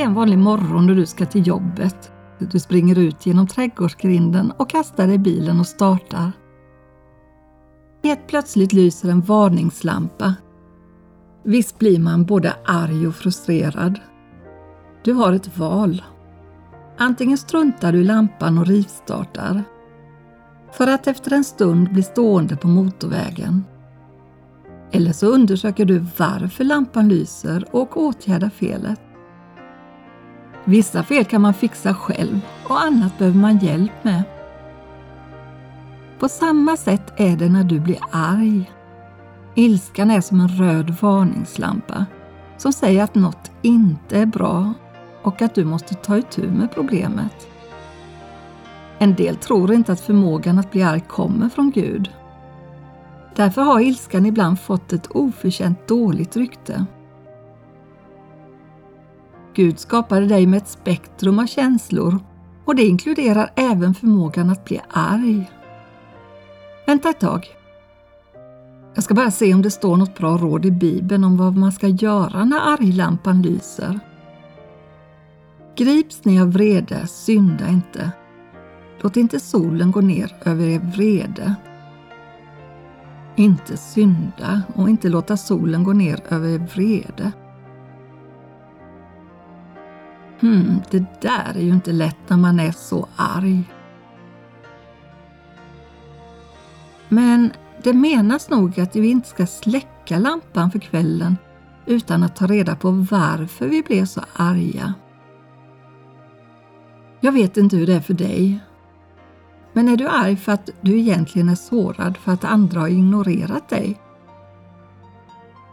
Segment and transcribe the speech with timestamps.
[0.00, 2.12] Det är en vanlig morgon när du ska till jobbet.
[2.38, 6.32] Du springer ut genom trädgårdsgrinden och kastar dig i bilen och startar.
[8.02, 10.34] Helt plötsligt lyser en varningslampa.
[11.44, 14.00] Visst blir man både arg och frustrerad.
[15.04, 16.02] Du har ett val.
[16.98, 19.62] Antingen struntar du i lampan och rivstartar
[20.72, 23.64] för att efter en stund bli stående på motorvägen.
[24.92, 29.00] Eller så undersöker du varför lampan lyser och åtgärdar felet.
[30.64, 34.22] Vissa fel kan man fixa själv och annat behöver man hjälp med.
[36.18, 38.70] På samma sätt är det när du blir arg.
[39.54, 42.06] Ilskan är som en röd varningslampa
[42.56, 44.74] som säger att något inte är bra
[45.22, 47.48] och att du måste ta itu med problemet.
[48.98, 52.10] En del tror inte att förmågan att bli arg kommer från Gud.
[53.36, 56.86] Därför har ilskan ibland fått ett oförtjänt dåligt rykte.
[59.54, 62.18] Gud skapade dig med ett spektrum av känslor
[62.64, 65.50] och det inkluderar även förmågan att bli arg.
[66.86, 67.46] Vänta ett tag.
[68.94, 71.72] Jag ska bara se om det står något bra råd i Bibeln om vad man
[71.72, 74.00] ska göra när arglampan lyser.
[75.76, 78.10] Grips ni av vrede, synda inte.
[79.00, 81.54] Låt inte solen gå ner över er vrede.
[83.36, 87.32] Inte synda och inte låta solen gå ner över er vrede.
[90.40, 93.64] Hmm, det där är ju inte lätt när man är så arg.
[97.08, 101.36] Men det menas nog att vi inte ska släcka lampan för kvällen
[101.86, 104.94] utan att ta reda på varför vi blev så arga.
[107.20, 108.60] Jag vet inte hur det är för dig.
[109.72, 113.68] Men är du arg för att du egentligen är sårad för att andra har ignorerat
[113.68, 114.00] dig?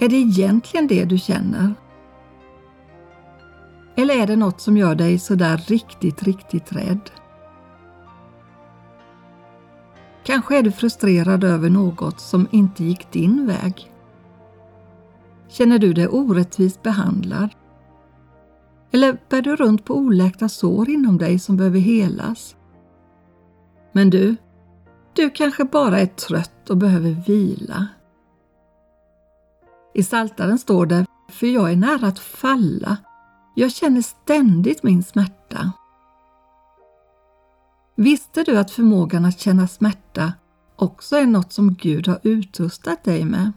[0.00, 1.74] Är det egentligen det du känner?
[4.12, 7.10] Eller är det något som gör dig sådär riktigt, riktigt rädd?
[10.24, 13.92] Kanske är du frustrerad över något som inte gick din väg.
[15.48, 17.50] Känner du dig orättvist behandlad?
[18.90, 22.56] Eller bär du runt på oläkta sår inom dig som behöver helas?
[23.92, 24.36] Men du,
[25.12, 27.86] du kanske bara är trött och behöver vila.
[29.94, 32.96] I Saltaren står det, för jag är nära att falla.
[33.54, 35.72] Jag känner ständigt min smärta.
[37.96, 40.32] Visste du att förmågan att känna smärta
[40.76, 43.52] också är något som Gud har utrustat dig med?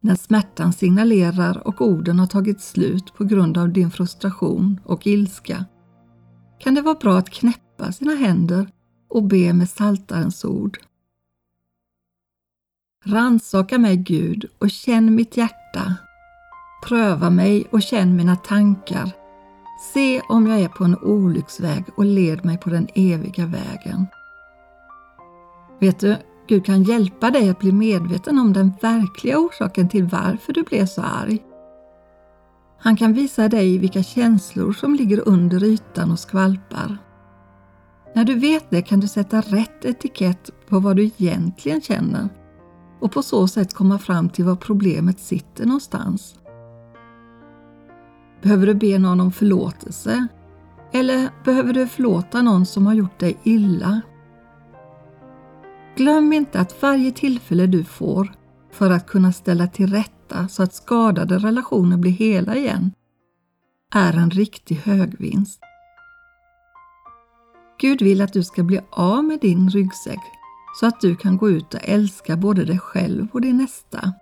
[0.00, 5.64] När smärtan signalerar och orden har tagit slut på grund av din frustration och ilska
[6.58, 8.68] kan det vara bra att knäppa sina händer
[9.08, 10.78] och be med saltarens ord.
[13.04, 15.96] Ransaka mig Gud och känn mitt hjärta.
[16.88, 19.12] Pröva mig och känn mina tankar.
[19.94, 24.06] Se om jag är på en olycksväg och led mig på den eviga vägen.
[25.80, 26.16] Vet du,
[26.48, 30.86] Gud kan hjälpa dig att bli medveten om den verkliga orsaken till varför du blev
[30.86, 31.42] så arg.
[32.78, 36.98] Han kan visa dig vilka känslor som ligger under ytan och skvalpar.
[38.14, 42.28] När du vet det kan du sätta rätt etikett på vad du egentligen känner
[43.00, 46.34] och på så sätt komma fram till var problemet sitter någonstans.
[48.42, 50.26] Behöver du be någon om förlåtelse?
[50.92, 54.00] Eller behöver du förlåta någon som har gjort dig illa?
[55.96, 58.32] Glöm inte att varje tillfälle du får
[58.72, 62.92] för att kunna ställa till rätta så att skadade relationer blir hela igen
[63.94, 65.60] är en riktig högvinst.
[67.80, 70.20] Gud vill att du ska bli av med din ryggsäck
[70.80, 74.12] så att du kan gå ut och älska både dig själv och din nästa.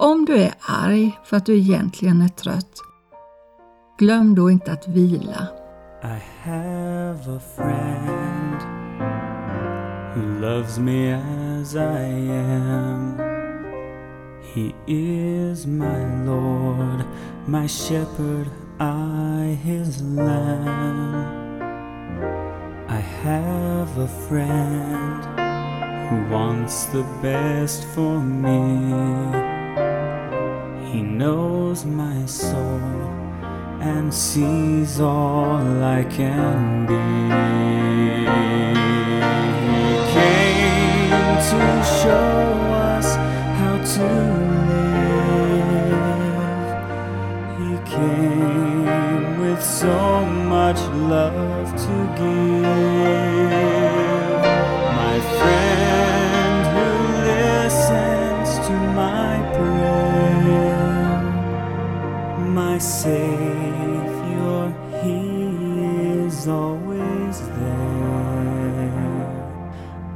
[0.00, 2.82] Om du är arg för att du egentligen är trött,
[3.98, 5.48] glöm då inte att vila.
[6.02, 8.62] I have a friend
[10.14, 13.18] who loves me as I am.
[14.54, 17.04] He is my Lord,
[17.46, 18.46] my shepherd,
[18.80, 21.24] I his lamb.
[22.88, 25.24] I have a friend
[26.08, 29.57] who wants the best for me
[30.92, 32.80] he knows my soul
[33.80, 36.94] and sees all I can be.
[39.68, 42.37] He came to show
[62.98, 64.74] Savior,
[65.04, 68.92] He is always there.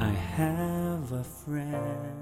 [0.00, 2.21] I have a friend.